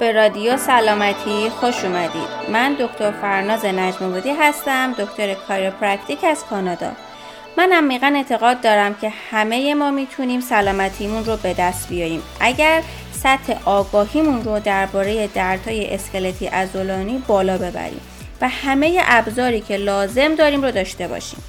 [0.00, 2.28] به رادیو سلامتی خوش اومدید.
[2.52, 6.92] من دکتر فرناز نجم‌آبادی هستم دکتر کایروپرکتیک از کانادا.
[7.56, 12.82] من عمیقا اعتقاد دارم که همه ما می‌تونیم سلامتیمون رو به دست بیاریم اگر
[13.12, 18.00] سطح آگاهیمون رو درباره دردهای اسکلتی عضلانی بالا ببریم
[18.40, 21.42] و همه ابزاری که لازم داریم رو داشته باشیم.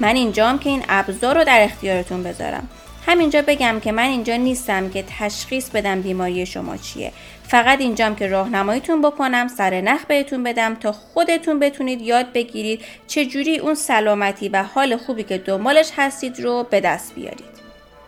[0.00, 2.68] من اینجام که این ابزار رو در اختیارتون بذارم.
[3.06, 7.12] همینجا بگم که من اینجا نیستم که تشخیص بدم بیماری شما چیه.
[7.52, 13.58] فقط اینجام که راهنماییتون بکنم سر نخ بهتون بدم تا خودتون بتونید یاد بگیرید چجوری
[13.58, 17.52] اون سلامتی و حال خوبی که دنبالش هستید رو به دست بیارید.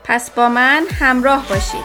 [0.04, 1.84] پس با من همراه باشید.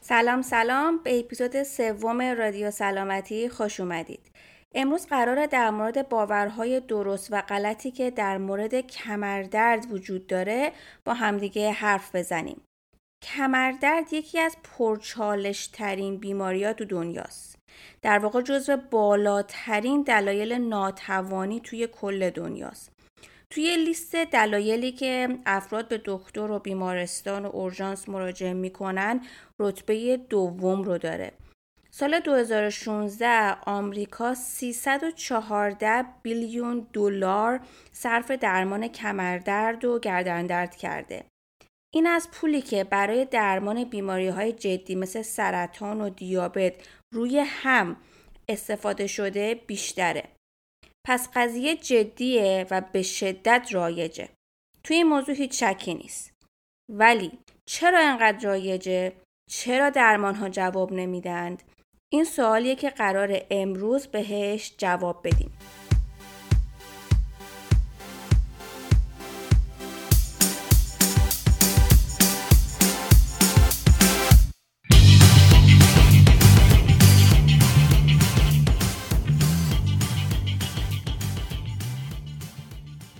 [0.00, 1.00] سلام سلام.
[1.04, 4.31] به اپیزود سوم رادیو سلامتی خوش اومدید.
[4.74, 10.72] امروز قراره در مورد باورهای درست و غلطی که در مورد کمردرد وجود داره
[11.04, 12.60] با همدیگه حرف بزنیم.
[13.22, 17.58] کمردرد یکی از پرچالش ترین بیماریات تو دنیاست.
[18.02, 22.92] در واقع جزو بالاترین دلایل ناتوانی توی کل دنیاست.
[23.50, 29.20] توی لیست دلایلی که افراد به دکتر و بیمارستان و اورژانس مراجعه می‌کنن
[29.58, 31.32] رتبه دوم رو داره.
[31.94, 37.60] سال 2016 آمریکا 314 بیلیون دلار
[37.92, 41.24] صرف درمان کمردرد و گردندرد کرده.
[41.94, 46.74] این از پولی که برای درمان بیماری های جدی مثل سرطان و دیابت
[47.14, 47.96] روی هم
[48.48, 50.28] استفاده شده بیشتره.
[51.06, 54.28] پس قضیه جدیه و به شدت رایجه.
[54.84, 56.32] توی این موضوع هیچ شکی نیست.
[56.92, 59.12] ولی چرا انقدر رایجه؟
[59.50, 61.62] چرا درمان ها جواب نمیدند؟
[62.12, 65.52] این سوالیه که قرار امروز بهش جواب بدیم.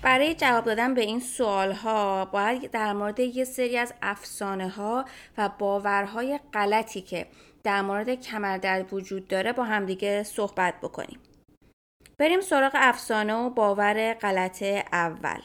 [0.03, 5.05] برای جواب دادن به این سوال ها باید در مورد یه سری از افسانه ها
[5.39, 7.27] و باورهای غلطی که
[7.65, 11.19] در مورد کمردرد وجود داره با همدیگه صحبت بکنیم.
[12.19, 14.63] بریم سراغ افسانه و باور غلط
[14.93, 15.41] اول.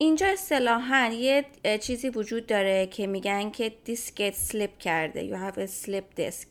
[0.00, 1.44] اینجا اصطلاحا یه
[1.80, 6.46] چیزی وجود داره که میگن که دیسکت slip کرده you have a slip disk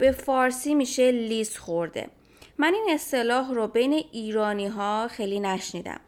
[0.00, 2.08] به فارسی میشه لیز خورده
[2.58, 6.00] من این اصطلاح رو بین ایرانی ها خیلی نشنیدم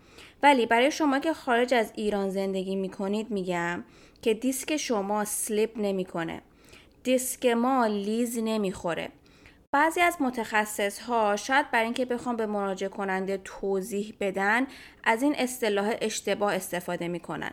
[0.42, 3.84] ولی برای شما که خارج از ایران زندگی می‌کنید میگم
[4.22, 6.42] که دیسک شما slip نمی‌کنه
[7.04, 9.08] دیسک ما لیز نمی‌خوره.
[9.72, 14.66] بعضی از متخصص ها شاید برای اینکه بخوان به مراجع کننده توضیح بدن
[15.04, 17.52] از این اصطلاح اشتباه استفاده می‌کنن.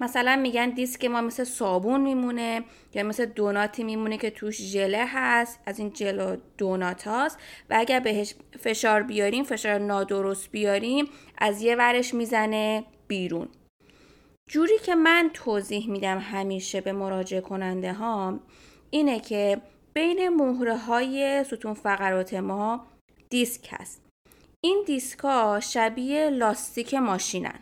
[0.00, 5.60] مثلا میگن دیسک ما مثل صابون میمونه یا مثل دوناتی میمونه که توش ژله هست
[5.66, 7.38] از این jelly donut هاست
[7.70, 13.48] و اگر بهش فشار بیاریم فشار نادرست بیاریم از یه ورش می‌زنه بیرون.
[14.46, 18.40] جوری که من توضیح میدم همیشه به مراجع کننده ها
[18.94, 19.60] اینه که
[19.94, 22.86] بین مهره های ستون فقرات ما
[23.30, 24.02] دیسک هست.
[24.64, 27.58] این دیسک ها شبیه لاستیک ماشینن.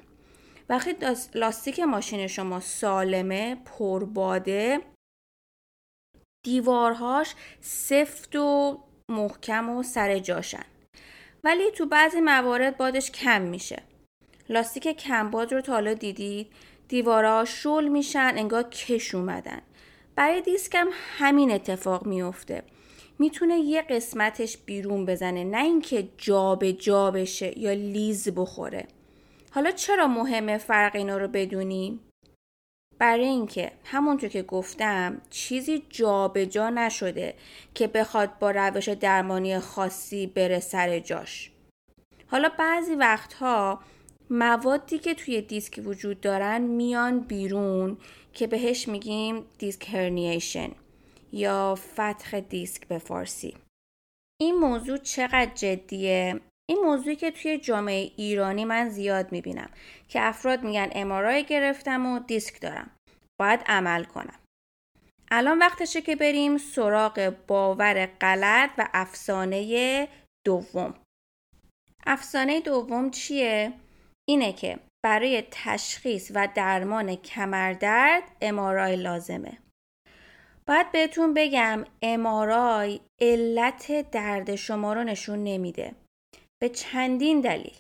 [0.68, 0.94] وقتی
[1.34, 4.80] لاستیک ماشین شما سالمه پرباده
[6.44, 8.78] دیوارهاش سفت و
[9.10, 10.64] محکم و سر جاشن.
[11.44, 13.82] ولی تو بعضی موارد بادش کم میشه.
[14.48, 16.52] لاستیک کمباد رو تا حالا دیدید؟
[16.88, 19.62] دیوارها شل میشن انگار کش اومدن.
[20.16, 20.86] برای دیسکم
[21.18, 22.62] همین اتفاق میفته
[23.18, 28.86] می‌تونه یه قسمتش بیرون بزنه نه اینکه جابه جا بشه یا لیز بخوره.
[29.50, 32.00] حالا چرا مهمه فرق اینا رو بدونیم؟
[32.98, 37.34] برای اینکه همونطور که گفتم چیزی جابجا جا نشده
[37.74, 41.50] که بخواد با روش درمانی خاصی بره سر جاش.
[42.26, 43.80] حالا بعضی وقتها
[44.30, 47.96] موادی که توی دیسک وجود دارن میان بیرون
[48.32, 50.70] که بهش میگیم دیسک هرنیشن
[51.32, 53.56] یا فتح دیسک به فارسی.
[54.40, 59.70] این موضوع چقدر جدیه؟ این موضوعی که توی جامعه ایرانی من زیاد می‌بینم
[60.08, 62.90] که افراد میگن امارای گرفتم و دیسک دارم.
[63.40, 64.38] باید عمل کنم.
[65.30, 70.08] الان وقتشه که بریم سراغ باور غلط و افسانه
[70.46, 70.94] دوم.
[72.06, 73.72] افسانه دوم چیه؟
[74.28, 79.58] اینه که برای تشخیص و درمان کمردرد امارای لازمه.
[80.66, 85.94] باید بهتون بگم امارای علت درد شما رو نشون نمیده.
[86.62, 87.74] به چندین دلیل.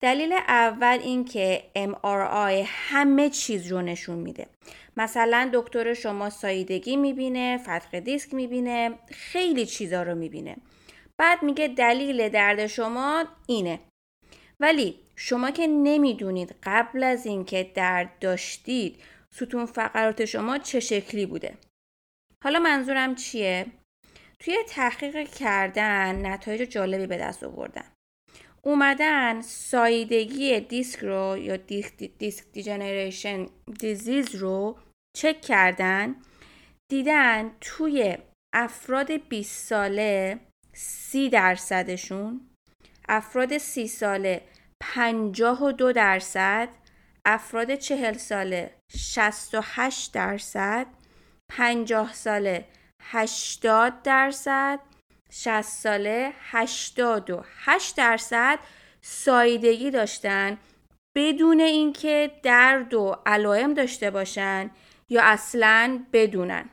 [0.00, 4.46] دلیل اول این که MRI همه چیز رو نشون میده
[4.96, 10.56] مثلا دکتر شما سایدگی می‌بینه فتق دیسک می‌بینه خیلی چیزا رو می‌بینه
[11.18, 13.80] بعد میگه دلیل درد شما اینه
[14.60, 21.54] ولی شما که نمی‌دونید قبل از اینکه درد داشتید ستون فقرات شما چه شکلی بوده.
[22.44, 23.66] حالا منظورم چیه؟
[24.38, 27.92] توی تحقیق کردن نتایج جالبی به دست آوردن.
[28.62, 33.46] اومدن ساییدگی دیسک رو یا disc, disc degeneration
[33.80, 34.78] disease رو
[35.16, 36.16] چک کردن
[36.90, 38.18] دیدن توی
[38.54, 40.40] افراد 20 ساله
[40.72, 42.40] 30 درصدشون
[43.08, 44.42] افراد 30 ساله
[44.80, 46.68] 52 درصد
[47.24, 50.86] افراد 40 ساله 68 درصد
[51.48, 52.64] 50 ساله
[53.02, 54.80] 80 درصد
[55.30, 58.58] 60 ساله 88 درصد
[59.02, 60.58] سایدگی داشتن
[61.16, 64.70] بدون اینکه درد و علائم داشته باشن
[65.08, 66.70] یا اصلا بدونن.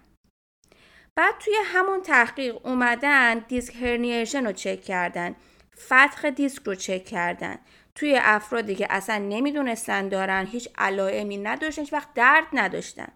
[1.16, 5.36] بعد توی همون تحقیق اومدن دیسک هرنیشن رو چک کردن.
[5.78, 7.60] فتح دیسک رو چک کردن.
[7.96, 13.08] توی افرادی که اصلا نمی‌دونستن دارن هیچ علائمی نداشتن هیچ وقت درد نداشتن.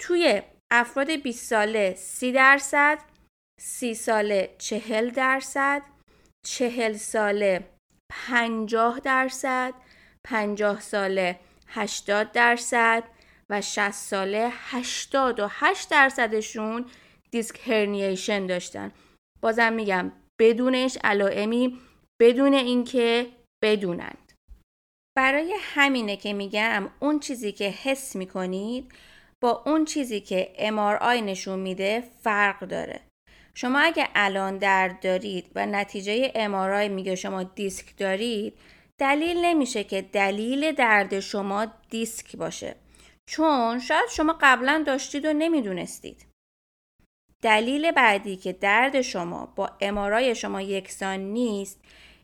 [0.00, 2.98] توی افراد 20 ساله 30 درصد
[3.60, 5.82] 30 ساله 40 درصد
[6.46, 7.68] 40 ساله
[8.12, 9.74] 50 درصد
[10.24, 11.38] 50 ساله
[11.68, 13.04] 80 درصد
[13.50, 16.86] و 60 ساله 88 درصدشون
[17.30, 18.92] دیسک هرنیشن داشتن.
[19.40, 21.78] بازم میگم بدونش علائمی
[22.20, 23.26] بدون اینکه
[23.62, 24.32] بدونند.
[25.16, 28.92] برای همینه که میگم اون چیزی که حس می‌کنید
[29.42, 33.00] با اون چیزی که MRI نشون میده فرق داره.
[33.54, 38.58] شما اگه الان درد دارید و نتیجه MRI میگه شما دیسک دارید
[38.98, 42.74] دلیل نمیشه که دلیل درد شما دیسک باشه.
[43.26, 46.31] چون شاید شما قبلا داشتید و نمی‌دونستید.
[47.42, 51.80] دلیل بعدی که درد شما با امارای شما یکسان نیست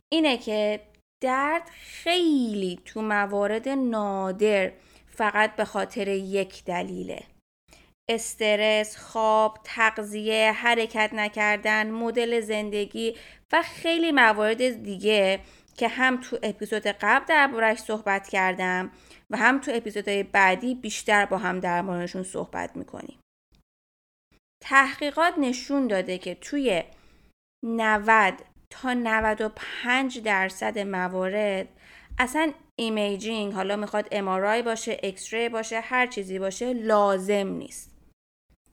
[0.08, 0.80] اینه که
[1.20, 4.72] درد خیلی تو موارد نادر
[5.06, 7.22] فقط به خاطر یک دلیله
[8.08, 13.16] استرس، خواب، تغذیه، حرکت نکردن، مدل زندگی
[13.52, 15.40] و خیلی موارد دیگه
[15.76, 18.90] که هم تو اپیزود قبل دربارش صحبت کردم
[19.30, 23.18] و هم تو اپیزودهای بعدی بیشتر با هم در موردشون صحبت می‌کنیم.
[24.60, 26.82] تحقیقات نشون داده که توی
[27.64, 28.34] 90
[28.70, 31.68] تا 95 درصد موارد
[32.18, 37.90] اصلا imaging حالا می‌خواد MRI باشه X-ray باشه هر چیزی باشه لازم نیست.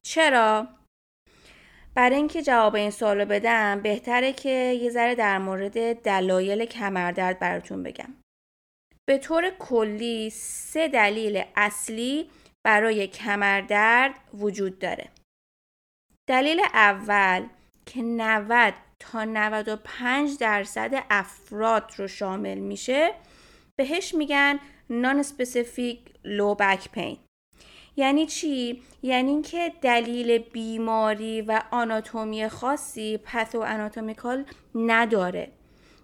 [0.06, 0.68] چرا؟
[1.96, 7.84] برای اینکه جواب این سوالو بدم بهتره که یه ذره در مورد دلایل کمردرد براتون
[7.84, 8.14] بگم.
[9.10, 12.30] به طور کلی سه دلیل اصلی
[12.66, 15.10] برای کمردرد وجود داره.
[16.28, 17.48] دلیل اول
[17.86, 23.12] که 90 تا 95 درصد افراد رو شامل میشه
[23.76, 27.18] بهش میگن نان specific low back pain.
[27.98, 34.46] یعنی چی؟ یعنی اینکه دلیل بیماری و آناتومی خاصی پثو آناتومیکال
[34.76, 35.52] نداره.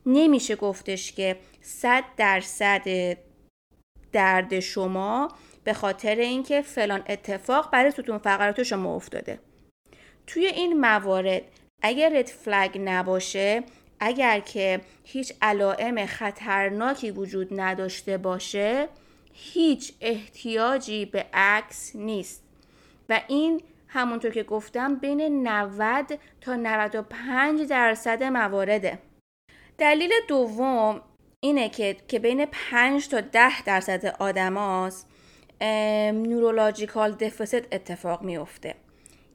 [0.06, 3.18] نمیشه گفتش که 100 درصد
[4.12, 5.28] درد شما
[5.64, 9.40] به خاطر اینکه فلان اتفاق برای ستون فقرات شما افتاده.
[10.34, 11.42] توی این موارد
[11.82, 13.64] اگر رد فلگ نباشه
[14.00, 18.88] اگر که هیچ علائم خطرناکی وجود نداشته باشه
[19.34, 22.44] هیچ احتیاجی به عکس نیست.
[23.10, 29.00] و این همونطور که گفتم بین 90 تا 95 درصد موارده
[29.78, 31.02] دلیل دوم
[31.40, 35.08] اینه که که بین 5 تا 10 درصد آدماست
[36.12, 38.76] نورولوژیکال دفیسیت اتفاق میفته.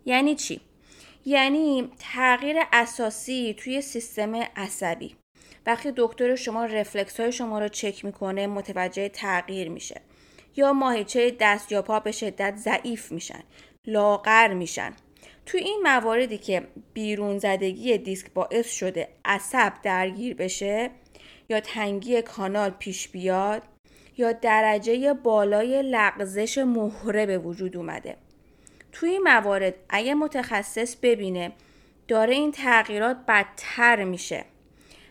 [0.07, 0.61] یعنی چی؟
[1.29, 5.17] یعنی تغییر اساسی توی سیستم عصبی.
[5.67, 10.01] وقتی دکتر شما رفلکس های شما رو چک می‌کنه متوجه تغییر میشه.
[10.57, 13.41] یا ماهیچه دست یا پا به شدت ضعیف میشن
[13.87, 14.93] لاغر میشن.
[15.47, 20.91] توی این مواردی که بیرون زدگی دیسک باعث شده عصب درگیر بشه
[21.49, 23.63] یا تنگی کانال پیش بیاد
[24.17, 28.17] یا درجه بالای لغزش مهره به وجود اومده.
[28.99, 31.53] توی این موارد اگه متخصص ببینه
[32.09, 34.45] داره این تغییرات بدتر میشه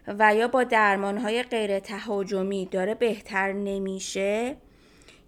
[0.08, 4.56] و یا با درمانهای غیر تهاجمی داره بهتر نمیشه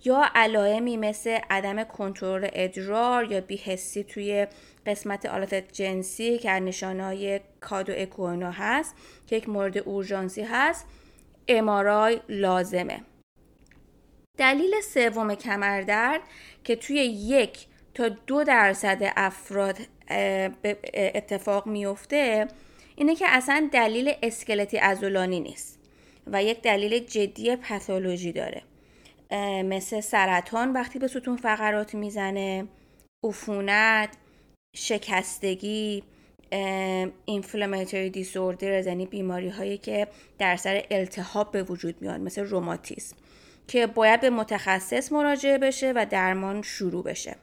[0.05, 4.47] یا علائمی مثل عدم کنترل ادرار یا بیهسی توی
[4.85, 8.95] قسمت آلات جنسی که نشانهای کادو اکونا هست
[9.27, 10.85] که یک مورد اورژانسی هست
[11.47, 13.01] امارای لازمه.
[14.37, 16.21] دلیل سوم کمردرد
[16.63, 19.77] که توی یک تا دو درصد افراد
[20.93, 22.47] اتفاق میفته
[22.95, 25.79] اینه که اصلا دلیل اسکلتی ازولانی نیست
[26.27, 28.61] و یک دلیل جدی پثولوژی داره.
[29.63, 32.67] مثل سرطان وقتی به ستون فقرات می‌زنه
[33.23, 34.09] عفونت
[34.75, 36.03] شکستگی
[37.25, 43.15] اینفلاماتوری دیسوردر یعنی بیماری هایی که در سر التهاب به وجود میاد مثل روماتیسم
[43.67, 47.35] که باید به متخصص مراجعه بشه و درمان شروع بشه.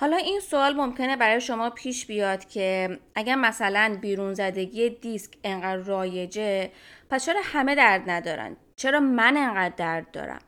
[0.00, 5.82] حالا این سوال ممکنه برای شما پیش بیاد که اگر مثلا بیرون زدگی دیسک انقدر
[5.82, 6.70] رایجه
[7.10, 10.38] پس چرا همه درد ندارن؟ چرا من انقدر درد دارم؟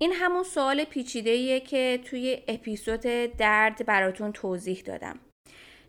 [0.00, 3.00] این همون سوال پیچیده که توی اپیزود
[3.38, 5.20] درد براتون توضیح دادم.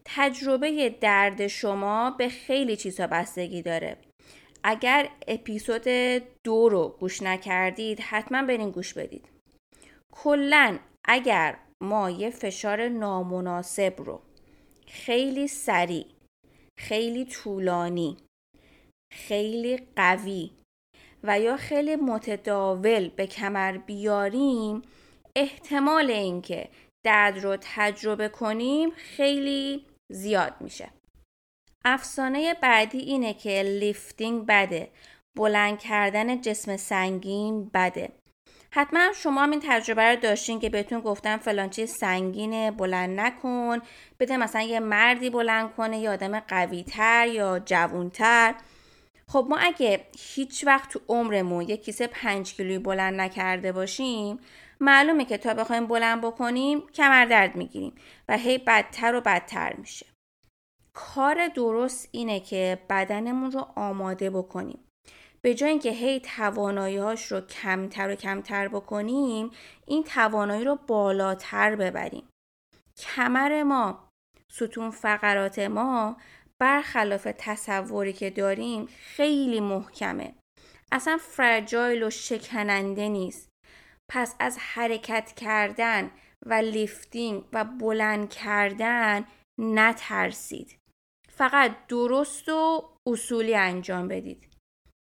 [0.05, 3.97] تجربه درد شما به خیلی چیزها بستگی داره.
[4.63, 5.83] اگر اپیزود
[6.43, 9.29] دو رو گوش نکردید حتما برین گوش بدید.
[10.11, 14.21] کلا اگر ما یه فشار نامناسب رو.
[14.87, 16.05] خیلی سریع.
[16.79, 18.17] خیلی طولانی.
[19.13, 20.51] خیلی قوی.
[21.23, 24.81] و یا خیلی متداول به کمر بیاریم
[25.35, 26.69] احتمال اینکه
[27.05, 30.89] درد رو تجربه کنیم خیلی زیاد میشه.
[31.85, 34.91] افسانه بعدی اینه که لیفتینگ بده.
[35.37, 38.11] بلند کردن جسم سنگین بده.
[38.73, 43.79] حتما شما هم این تجربه رو داشتین که بهتون گفتم فلان چیز سنگینه بلند نکن.
[44.19, 48.55] بده مثلا یه مردی بلند کنه یا آدم قوی تر یا جوونتر.
[49.27, 54.39] خب ما اگه هیچ وقت تو عمرمون یه کیسه پنج کیلویی بلند نکرده باشیم
[54.79, 57.93] معلومه که تا بخوایم بلند بکنیم کمر درد می‌گیریم
[58.29, 60.05] و هی بدتر و بدتر میشه.
[60.93, 64.79] کار درست اینه که بدنمون رو آماده بکنیم.
[65.45, 69.51] به جای اینکه هی تواناییهاش رو کمتر و کمتر بکنیم
[69.87, 72.29] این توانایی رو بالاتر ببریم.
[72.97, 74.09] کمر ما
[74.51, 76.17] ستون فقرات ما
[76.59, 80.33] برخلاف تصوری که داریم خیلی محکمه.
[80.91, 83.49] اصلا فرجایل و شکننده نیست.
[84.11, 86.11] پس از حرکت کردن
[86.45, 89.25] و لیفتینگ و بلند کردن
[89.61, 90.77] نترسید.
[91.29, 94.50] فقط درست و اصولی انجام بدید.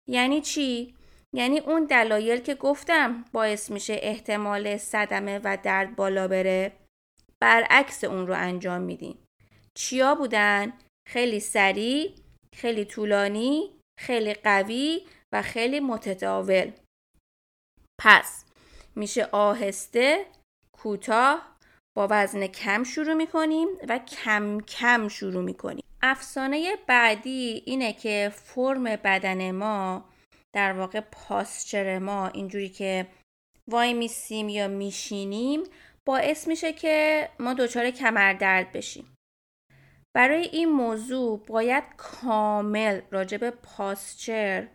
[0.10, 0.96] یعنی چی؟
[1.36, 6.72] یعنی اون دلایل که گفتم باعث میشه احتمال صدمه و درد بالا بره
[7.42, 9.18] برعکس اون رو انجام میدین
[9.78, 10.74] چیا بودن؟
[11.08, 12.16] خیلی سریع،
[12.56, 15.02] خیلی طولانی، خیلی قوی
[15.34, 16.72] و خیلی متداول
[18.02, 18.46] پس
[18.96, 20.26] میشه آهسته،
[20.78, 21.58] کوتاه،
[21.98, 28.84] با وزن کم شروع می‌کنیم و کم کم شروع می‌کنیم افسانه بعدی اینه که فرم
[28.84, 30.06] بدن ما
[30.54, 33.08] در واقع پاسچر ما اینجوری که
[33.68, 35.64] وای میسیم یا میشینیم
[36.06, 39.16] باعث میشه که ما دچار کمردرد بشیم.
[40.16, 44.68] برای این موضوع باید کامل راجع به پاسچر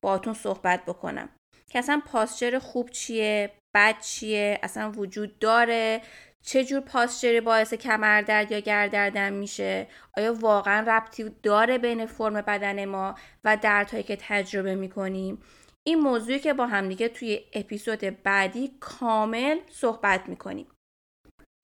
[0.00, 1.28] باتون صحبت بکنم.
[1.70, 6.02] که اصلا پاسچر خوب چیه؟ بد چیه؟ اصلا وجود داره؟
[6.42, 12.84] چه جور پاسچری باعث کمردرد یا گردردن میشه؟ آیا واقعا ربطی داره بین فرم بدن
[12.84, 15.42] ما و دردهایی که تجربه می‌کنیم؟
[15.86, 20.66] این موضوعی که با همدیگه توی اپیزود بعدی کامل صحبت می‌کنیم.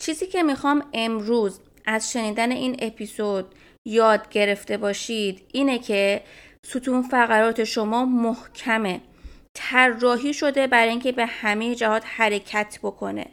[0.03, 3.55] چیزی که می‌خوام امروز از شنیدن این اپیزود
[3.87, 6.23] یاد گرفته باشید اینه که
[6.67, 9.01] ستون فقرات شما محکمه.
[9.55, 13.27] طراحی شده برای اینکه به همه جهات حرکت بکنه.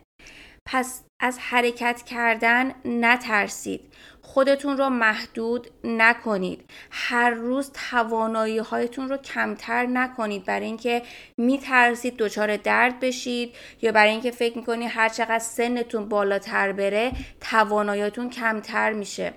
[0.68, 3.82] پس از حرکت کردن نترسید.
[4.22, 6.70] خودتون رو محدود نکنید.
[6.92, 10.46] هر روز توانایی هایتون رو کمتر نکنید.
[10.46, 11.02] برای اینکه
[11.38, 18.30] میترسید دچار درد بشید یا برای اینکه فکر می‌کنید هر چقدر سنتون بالاتر بره تواناییتون
[18.30, 19.34] کمتر میشه.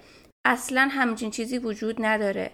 [0.47, 2.51] اصلا همچین چیزی وجود نداره.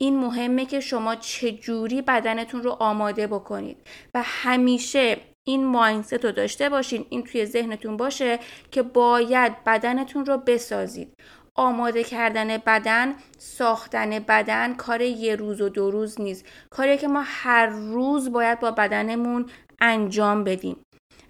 [0.00, 3.76] این مهمه که شما چجوری بدنتون رو آماده بکنید.
[4.14, 5.16] و همیشه
[5.46, 8.38] این ماینست رو داشته باشین این توی ذهنتون باشه
[8.70, 11.14] که باید بدنتون رو بسازید.
[11.54, 16.44] آماده کردن بدن ساختن بدن کار یه روز و دو روز نیست.
[16.70, 19.46] کاری که ما هر روز باید با بدنمون
[19.80, 20.76] انجام بدیم.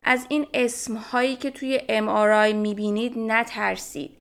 [0.03, 4.19] از این اسم هایی که توی MRI می‌بینید نترسید.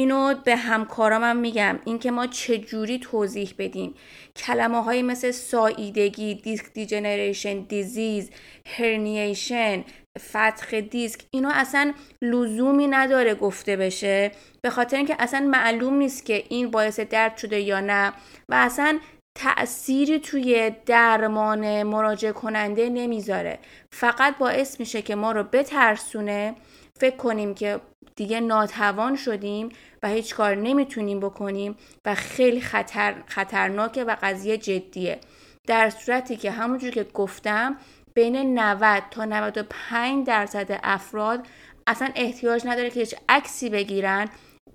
[0.00, 1.78] اینو به همکارامم میگم.
[1.84, 3.94] اینکه ما چجوری توضیح بدیم.
[4.36, 8.30] کلمه های مثل ساییدگی دیسک دیجنریشن دیزیز
[8.66, 9.84] هرنییشن
[10.18, 14.30] فتخ دیسک اینا اصلا لزومی نداره گفته بشه.
[14.62, 18.12] به خاطر اینکه اصلا معلوم نیست که این باعث درد شده یا نه.
[18.48, 18.98] و اصلا
[19.38, 23.58] تأثیری توی درمان مراجع کننده نمی‌ذاره.
[23.92, 26.54] فقط باعث میشه که ما رو بترسونه
[27.00, 27.80] فکر کنیم که
[28.16, 29.68] دیگه ناتوان شدیم
[30.02, 35.20] و هیچ کار نمی‌تونیم بکنیم و خیلی خطر، خطرناکه و قضیه جدیه.
[35.66, 37.76] در صورتی که همونجور که گفتم
[38.14, 41.46] بین 90 تا 95 درصد افراد
[41.86, 44.28] اصلا احتیاج نداره که هیچ عکسی بگیرن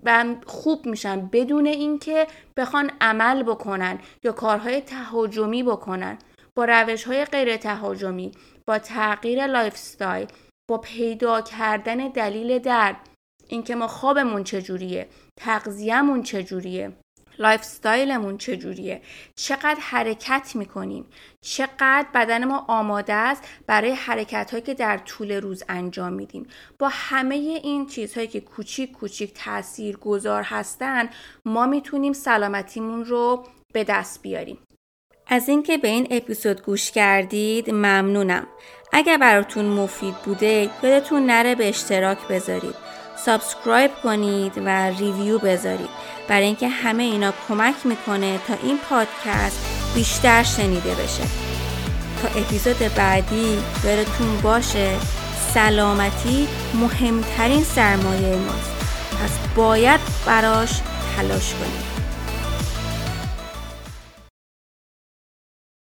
[0.04, 2.28] و خوب میشن بدون اینکه
[2.58, 6.18] بخوان عمل بکنن یا کارهای تهاجمی بکنن.
[6.56, 8.32] با روش های غیر تهاجمی
[8.66, 10.28] با تغییر lifestyle
[10.70, 13.10] با پیدا کردن دلیل درد.
[13.48, 16.94] اینکه ما خوابمون چجوریه تغذیهمون چجوریه
[17.40, 19.02] lifestyle مون چجوریه
[19.36, 21.06] چقدر حرکت می‌کنیم
[21.42, 26.48] چقدر بدن ما آماده است برای حرکت هایی که در طول روز انجام میدیم.
[26.80, 31.10] با همه این چیزهایی که کوچیک کوچیک تاثیر گذار هستن
[31.46, 33.44] ما می‌تونیم سلامتیمون رو
[33.74, 34.58] به دست بیاریم.
[35.28, 38.48] از اینکه به این اپیزود گوش کردید ممنونم.
[38.92, 42.76] اگر براتون مفید بوده یادتون نره به اشتراک بذارید.
[43.26, 45.90] subscribe کنید و review بذارید.
[46.28, 49.66] برای اینکه همه اینا کمک می‌کنه تا این پادکست
[49.96, 51.24] بیشتر شنیده بشه.
[52.22, 54.96] تا اپیزود بعدی براتون باشه
[55.54, 58.72] سلامتی مهمترین سرمایه ماست.
[59.24, 60.82] پس باید براش
[61.16, 61.93] تلاش کنید.